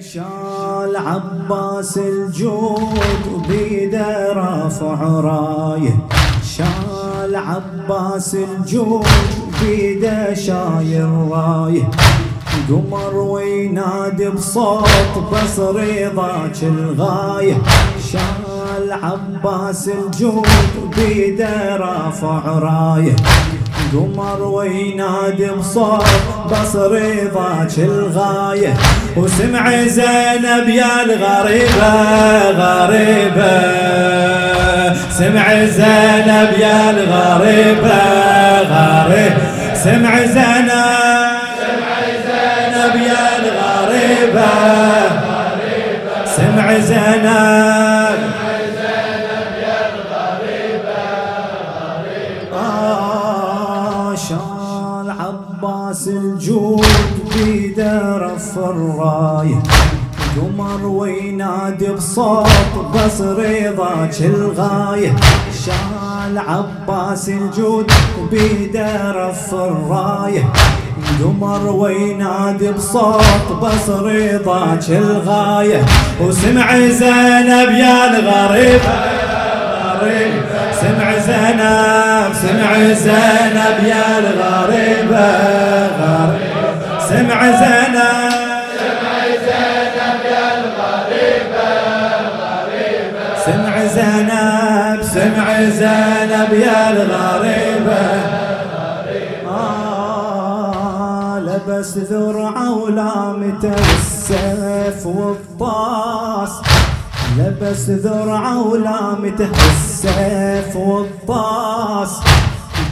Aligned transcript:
شال 0.00 0.96
عباس 0.96 1.98
الجود 1.98 3.42
بيده 3.48 4.32
رافع 4.32 5.02
رايه 5.02 6.06
شال 6.56 7.36
عباس 7.36 8.34
الجود 8.34 9.06
بيده 9.60 10.34
شاير 10.34 11.28
رايه. 11.30 11.90
قمر 12.68 13.16
وينادي 13.16 14.28
بصوت 14.28 15.14
بس 15.32 15.58
رضاك 15.58 16.62
الغاية. 16.62 17.62
شال 18.12 18.92
عباس 18.92 19.88
الجود 19.88 20.46
بيده 20.96 21.76
رافع 21.76 22.58
رايه 22.58 23.16
قمر 23.92 24.42
وينادي 24.42 25.50
بصوت 25.50 26.04
بس 26.50 26.76
رضاك 26.76 27.78
الغايه 27.78 28.74
وسمع 29.16 29.82
زينب 29.86 30.68
يا 30.68 31.04
الغريبة 31.04 31.92
غريبة. 32.50 33.80
سمع 35.10 35.64
زينب 35.64 36.50
يا 36.60 36.90
الغريبة 36.90 38.00
غريبه 38.60 39.74
سمع 39.74 40.24
زينب 40.24 40.70
سمع 46.36 46.78
زينب. 46.78 47.69
بيده 57.44 58.16
رف 58.16 58.58
الرايه 58.58 59.62
قمر 60.36 60.86
وينادي 60.86 61.92
بصوت 61.92 62.46
بس 62.94 63.20
رضاك 63.20 64.20
الغايه 64.20 65.16
شال 65.64 66.38
عباس 66.38 67.28
الجود 67.28 67.92
بيده 68.30 69.10
رف 69.12 69.54
الرايه 69.54 70.52
قمر 71.24 71.66
وينادي 71.72 72.72
بصوت 72.72 73.52
بس 73.62 73.88
رضاك 73.88 74.88
الغاية 74.90 75.82
وسمع 76.20 76.78
زينب 76.78 77.70
يا 77.70 78.18
الغريب. 78.18 78.80
سمع 80.80 81.18
زينب 81.18 82.34
سمع 82.42 82.92
زينب 82.92 83.84
يا 83.86 84.18
الغريبة 84.18 85.59
سمع 87.40 87.50
زينب 87.50 88.32
سمع 93.44 93.84
زينب 93.84 95.02
سمع 95.02 95.62
زينب 95.62 96.52
يا 96.52 96.90
الغريبة. 96.90 98.20
لبس 101.38 101.98
ذرعه 101.98 102.74
ولامته 102.74 103.74
السيف 103.74 105.06
والطاس 105.06 106.50
لبس 107.38 107.90
ذرعه 107.90 108.66
ولامته 108.66 109.50
السيف 109.70 110.76
والطاس 110.76 112.20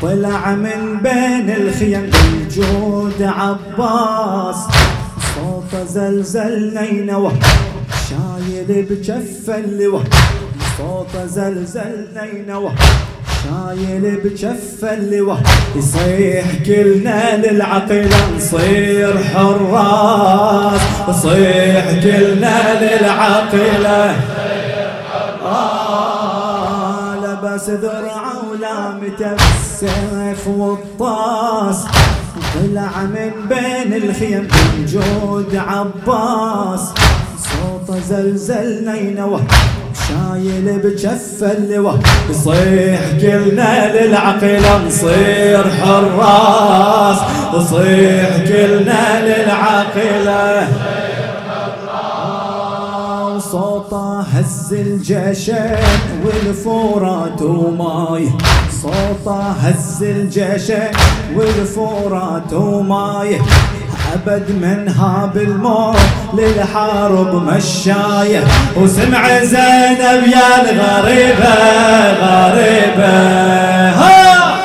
طلع 0.02 0.50
من 0.54 0.98
بين 1.02 1.50
الخيم 1.50 2.10
بالجود 3.18 3.22
عباس. 3.22 4.56
صوت 5.34 5.88
زلزل 5.88 6.74
نينوى 6.74 7.32
شايل 8.08 8.86
بجف 8.90 9.50
اللوى 9.50 10.04
صوت 10.78 11.16
زلزل 11.26 12.08
نينوى 12.14 12.72
شايل 13.44 14.20
بجف 14.24 14.84
اللواء 14.84 15.42
يصيح 15.76 16.44
كلنا 16.66 17.36
للعقل 17.36 18.10
نصير 18.36 19.18
حراس. 19.24 20.80
يصيح 21.08 21.92
كلنا 22.02 22.84
للعقل 22.84 23.86
آه 25.46 27.16
لبس 27.16 27.70
درعه 27.70 28.42
ولامته 28.50 29.30
بالسيف 29.30 30.48
والطاس 30.48 31.84
من 32.80 33.30
بين 33.48 33.92
الخيم 34.02 34.48
جود 34.86 35.56
عباس. 35.56 36.80
صوت 37.38 37.96
زلزل 38.08 38.84
نينوه 38.84 39.40
شايل 40.08 40.78
بجف 40.78 41.42
اللواء. 41.42 41.98
يصيح 42.30 43.00
كلنا 43.20 43.72
للعقل 43.96 44.86
نصير 44.86 45.64
حراس. 45.70 47.18
يصيح 47.54 48.36
كلنا 48.48 49.04
للعقل 49.26 50.28
صوته 53.52 54.20
هز 54.20 54.72
الجيشين 54.72 55.76
والفورات 56.24 57.42
وماي 57.42 58.28
صوته 58.82 59.40
هز 59.62 60.02
الجيشين 60.02 60.90
والفورات 61.36 62.52
وماي 62.52 63.40
أبد 64.14 64.50
منها 64.50 65.32
بالموت 65.34 65.98
للحرب 66.34 67.34
مشاية 67.34 68.44
وسمع 68.76 69.38
زينب 69.44 70.22
يا 70.26 70.70
الغريبة 70.70 71.54
غريبة. 72.22 73.14
ها! 73.88 74.58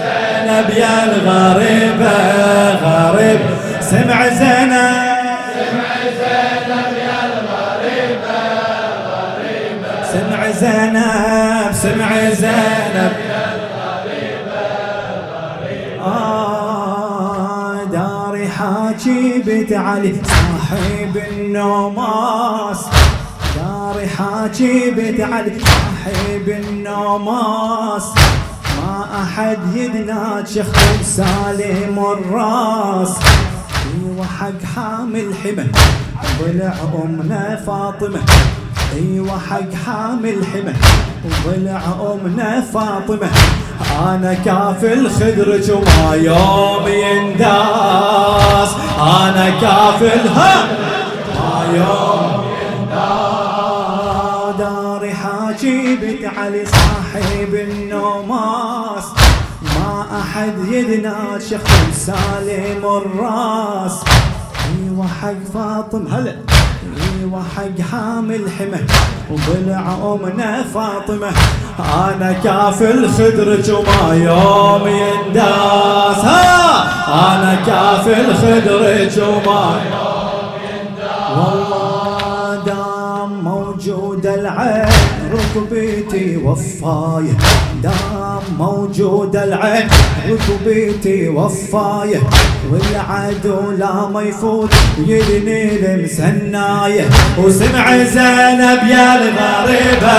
زينب 0.00 0.70
يا 0.78 1.04
الغريبة 1.04 2.14
غريب. 2.84 3.40
سمع 3.80 4.28
زينب 4.28 5.08
سمع 10.12 10.50
زينب 10.50 11.72
سمع 11.72 12.30
زينب. 12.30 12.77
علي. 19.76 20.14
صاحب 20.24 21.16
النوماس. 21.32 22.78
داري 23.56 24.08
حاجيبة 24.08 25.24
علي. 25.24 25.58
صاحب 25.60 26.48
النوماس. 26.48 28.02
ما 28.78 29.22
أحد 29.22 29.58
يدناك 29.74 30.56
يخدم 30.56 31.02
سالم 31.02 31.98
الراس. 31.98 33.16
أيوه 34.04 34.26
حق 34.26 34.62
حامل 34.76 35.34
حمى 35.44 35.66
ضلع 36.40 36.74
أمنا 37.04 37.62
فاطمة. 37.66 38.20
أيوه 38.94 39.38
حق 39.38 39.74
حامل 39.86 40.46
حمى 40.52 40.74
وضلع 41.24 41.82
أمنا 42.12 42.60
فاطمة. 42.60 43.28
أنا 43.80 44.34
كافل 44.34 45.10
خدرج 45.10 45.70
وما 45.70 46.14
يوم 46.14 46.88
ينداس. 46.88 48.70
أنا 49.00 49.50
كافل 49.60 50.28
ها! 50.28 50.66
ما 51.34 51.66
يوم 51.74 52.44
ينداس. 52.62 53.38
داري 54.58 55.14
حاجيبة 55.14 56.28
علي 56.38 56.66
صاحب 56.66 57.54
النوماس. 57.54 59.04
ما 59.62 60.06
أحد 60.20 60.54
يدنا 60.68 61.38
شخص 61.50 62.06
سالم 62.06 62.84
الراس. 62.84 64.04
أيوه 64.64 65.06
حق 65.22 65.52
فاطم 65.54 66.06
هلا. 66.06 66.36
أيوه 66.96 67.42
حق 67.56 67.78
حامل 67.90 68.50
حمى 68.58 68.80
وضلع 69.30 69.84
أمنا 70.02 70.64
فاطمة. 70.74 71.30
أنا 71.78 72.32
كافل 72.32 73.08
خدرج 73.08 73.70
وما 73.70 74.14
يوم 74.14 74.86
ينداس. 74.86 76.24
أنا 77.08 77.58
كافل 77.66 78.34
خدرج 78.34 79.20
وما 79.20 79.80
يوم 79.90 80.52
ينداس. 80.68 81.38
والله 81.38 82.64
دام 82.66 83.44
موجود 83.44 84.26
العين 84.26 84.92
ركبتي 85.32 86.36
وفاية. 86.36 87.36
دام 87.82 88.27
موجود 88.58 89.36
العين. 89.36 89.88
ركبتي 90.28 91.28
وفايه 91.28 92.20
والعدو 92.70 93.70
لا 93.70 94.08
ما 94.08 94.22
يفوت. 94.22 94.74
يدني 94.98 95.94
المسنايه 95.94 97.04
وسمع 97.38 97.96
زينب 97.96 98.82
يا 98.88 99.14
الغريبه 99.14 100.18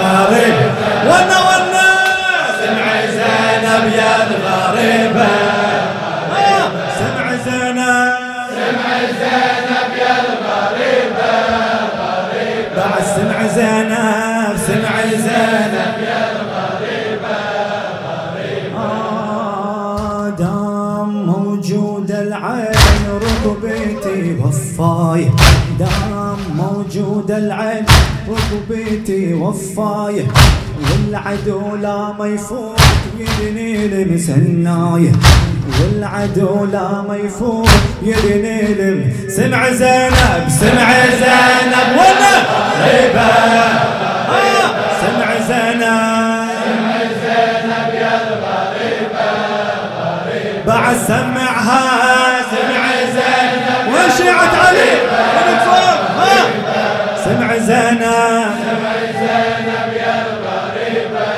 غريبة. 0.00 0.72
ونا 1.04 1.38
ونا 1.48 1.88
سمع 2.60 2.86
زينب 3.16 3.84
يا 3.98 4.12
الغريبه 4.26 5.32
سمع 6.98 7.26
زينب. 7.44 8.14
سمع 8.56 8.88
زينب 9.20 9.90
يا 9.98 10.14
الغريبه 10.24 11.32
غريبة. 11.98 12.76
بعد 12.76 13.02
سمع 13.16 13.46
زينب. 13.46 13.83
موجود 21.64 22.10
العين 22.10 22.76
ركبتي 23.08 24.36
وفاي. 24.44 25.30
دام 25.78 26.38
موجود 26.56 27.30
العين 27.30 27.84
ركبتي 28.28 29.34
وفاي. 29.34 30.26
والعدو 30.82 31.76
لا 31.76 32.12
ما 32.18 32.26
يفوت 32.26 32.80
يدني 33.18 33.88
لمسناي. 33.88 35.12
والعدو 35.80 36.64
لا 36.64 37.02
ما 37.08 37.16
يفوت 37.16 37.68
يدني 38.02 38.74
لم 38.74 39.12
سمع 39.28 39.72
زينب 39.72 40.48
سمع 40.60 40.93
سمعها. 50.92 51.82
سمع 52.50 52.84
زينب. 53.16 53.84
وشيعة 53.92 54.54
علي. 54.66 54.92
من 55.46 55.58
فوق 55.66 56.00
سمع 57.24 57.50
زينب. 57.56 58.46
سمع 58.64 58.94
زينب 59.20 59.90
يا 60.02 60.14
الغريبة 60.26 61.28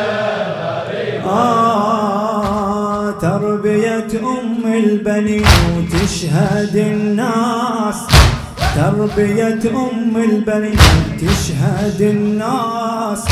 آه 1.27 3.11
تربية 3.11 4.13
أم 4.23 4.63
البنين 4.75 5.47
وتشهد 5.77 6.75
الناس. 6.77 7.99
تربية 8.77 9.65
أم 9.71 10.15
البنين 10.17 10.79
تشهد 11.21 12.01
الناس. 12.01 13.23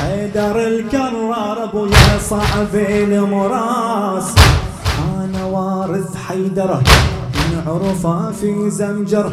حيدر 0.00 0.56
الكرار 0.66 1.64
ابويا 1.64 2.18
صعب 2.30 2.74
المراس. 2.74 4.28
حيدره 6.28 6.82
نعرفه 7.52 8.30
في 8.40 8.70
زمجر 8.70 9.32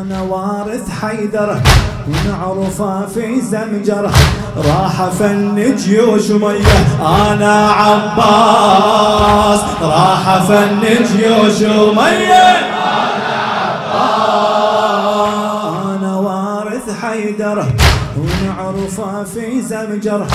أنا 0.00 0.22
وارث 0.22 0.90
حيدره 1.00 1.62
ونعرفه 2.08 3.06
في 3.06 3.40
زمجره. 3.40 4.12
راح 4.56 5.04
فن 5.04 5.76
جيوش 5.76 6.30
ميه 6.30 6.98
أنا 7.00 7.68
عباس. 7.70 9.60
راح 9.82 10.42
فن 10.48 10.80
جيوش 10.82 11.62
ميه 11.96 12.56
أنا 15.94 16.16
وارث 16.16 17.00
حيدره. 17.02 17.68
ونعرفه 18.18 19.24
في 19.24 19.62
زمجره. 19.62 20.26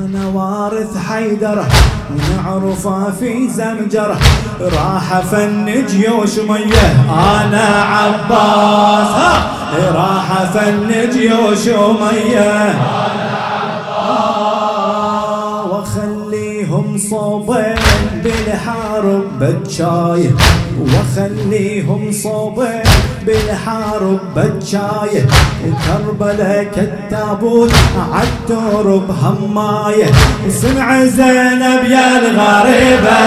أنا 0.00 0.26
وارث 0.34 0.96
حيدره 1.08 1.66
ونعرفه 2.10 3.10
في 3.10 3.48
زمجره 3.48 4.18
راح 4.60 5.20
فن 5.20 5.86
جيوش 5.86 6.38
مية. 6.38 7.04
أنا 7.10 7.66
عباس. 7.84 9.34
راح 9.94 10.42
فن 10.54 11.10
جيوش 11.12 11.68
مية. 11.68 12.74
وأخليهم 15.70 16.98
صوبين 17.10 17.74
بالحارب 18.24 19.24
بتشاي 19.40 20.30
وأخليهم 20.80 22.12
صوبين 22.12 22.82
بالحارب 23.26 24.20
بتشاي 24.36 25.24
وكربلاء 25.66 26.64
كالتابوت 26.76 27.72
عالترب 28.12 29.10
همايه 29.22 30.06
سمع 30.48 31.04
زينب 31.04 31.84
يا 31.90 32.18
الغريبه 32.18 33.20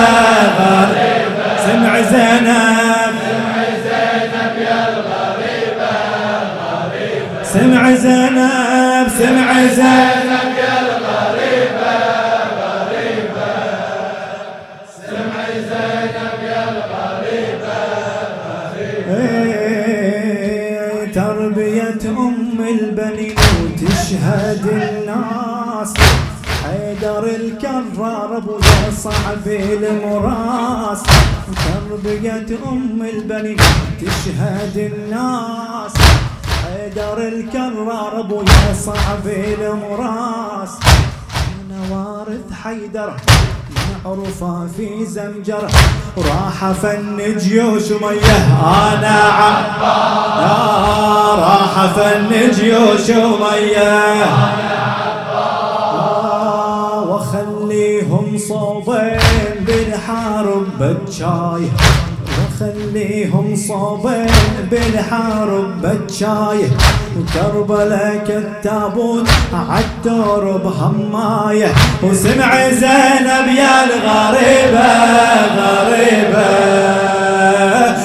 غريبه 0.59 1.53
سمع 1.65 2.01
زينب 2.01 3.13
سمع 7.53 7.91
زينب 7.95 9.07
سمع 9.19 9.65
زينب. 9.75 10.12
أم 22.17 22.59
البنين 22.59 23.35
وتشهد 23.63 24.65
الناس. 24.67 25.93
حيدر 26.63 27.23
الكرار 27.25 28.37
ابويا 28.37 28.91
صعب 28.97 29.47
المراس. 29.47 31.03
تربية 31.63 32.49
أم 32.71 33.01
البنين 33.01 33.57
تشهد 34.01 34.77
الناس. 34.77 35.93
حيدر 36.63 37.17
الكرار 37.27 38.19
ابويا 38.19 38.73
صعب 38.85 39.27
المراس. 39.27 40.69
أنا 41.59 41.79
وارث 41.91 42.47
حيدر 42.63 43.13
معروفة 44.05 44.67
في 44.77 45.05
زمجرة 45.05 45.69
راح 46.17 46.71
فن 46.71 47.37
جيوش 47.37 47.91
ميه 47.91 48.35
أنا 48.63 49.19
عباس. 49.19 50.43
راح 51.39 51.85
فن 51.95 52.51
جيوش 52.51 53.09
ميه 53.09 54.23
واخليهم 57.09 58.37
صوبين 58.47 59.19
بالحارب 59.65 60.65
بتشاي 60.81 61.67
وخليهم 62.53 63.55
صوبين 63.55 64.27
بالحارب 64.71 65.81
بتشاي. 65.81 66.69
وكربلاء 67.17 68.23
كالتابوت 68.27 69.29
عالترب 69.69 70.65
همايه 70.65 71.71
وسمع 72.03 72.69
زينب 72.69 73.47
يا 73.57 73.83
الغريبة 73.83 74.89
غريبة. 75.57 76.53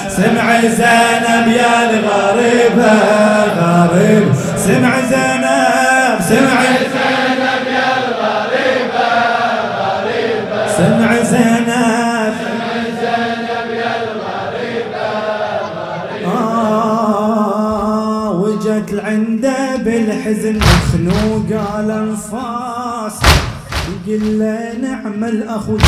سمع 0.09 0.61
زينب 0.61 1.49
يا 1.49 1.91
الغريبة 1.91 2.93
غريب 3.61 4.35
سمع 4.57 5.01
زينب 5.01 6.21
سمع 6.29 6.61
وجت 18.59 18.95
عنده 19.05 19.77
بالحزن 19.77 20.59
مخنوق 20.59 21.51
الانفاس 21.79 23.21
يقول 24.07 24.39
له 24.39 24.73
نعمل 24.83 25.49
اخو 25.49 25.79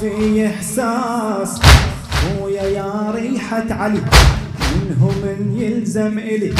في 0.00 0.46
إحساس. 0.46 1.60
خويا 2.10 2.62
يا 2.62 3.10
ريحة 3.14 3.64
علي 3.70 4.00
منه 4.74 5.12
من 5.22 5.56
يلزم 5.58 6.18
إلي. 6.18 6.54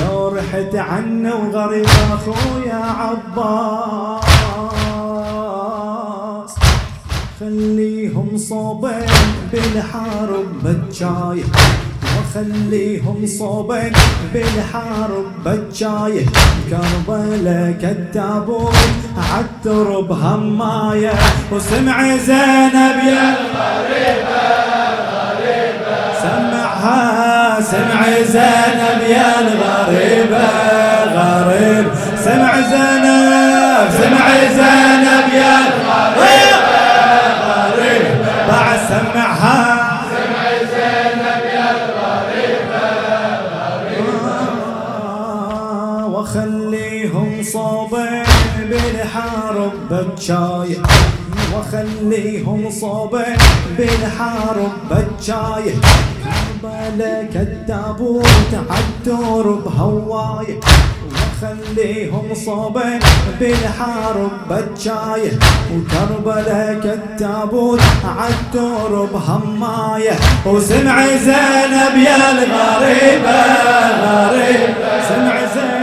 لو 0.00 0.28
رحت 0.28 0.74
عنه 0.74 1.34
وغريب 1.34 1.86
أخويا 2.12 2.84
عباس. 2.84 4.22
خليهم 7.40 8.36
صوبين 8.36 9.06
بالحارب 9.52 10.46
بتشاي 10.64 11.44
وخليهم 12.32 13.26
صوبين 13.38 13.92
بالحارب 14.34 15.26
بتشاي 15.46 16.26
كربلاء 16.70 17.72
كالتابوت 17.82 18.74
عالترب 19.32 20.12
همايه. 20.12 21.12
وسمع 21.52 22.16
زينب 22.16 22.96
يا 23.06 23.36
الغريبة. 23.36 24.44
غريبه 25.12 25.98
سمعها 26.22 27.60
سمع 27.60 28.02
زينب 28.22 29.10
يا 29.10 29.40
الغريبة. 29.40 30.71
وخليهم 47.42 47.52
صوبين 47.52 48.24
بالحارب 48.70 49.72
بتشاي 49.90 50.76
وخليهم 51.54 52.70
صوبين 52.70 53.36
بالحارب 53.78 54.72
بتشاي 54.90 55.74
كربلاء 56.62 57.28
كالتابوت 57.34 58.26
عالترب 58.70 59.72
هواي 59.78 60.60
خليهم 61.40 62.34
صوبين 62.34 62.98
بالحرب 63.40 64.30
بتشايه 64.50 65.32
وكربلاء 65.74 66.80
كالتابوت 66.82 67.80
عالدور 68.18 69.08
بهمايه 69.14 70.12
وسمع 70.46 71.06
زينب 71.06 71.96
يا 72.06 72.16
الغريبة 72.30 73.42
غريبة 74.02 75.81